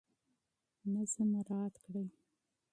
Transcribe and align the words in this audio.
نظم 0.93 1.19
مراعات 1.33 1.75
کړئ. 1.85 2.07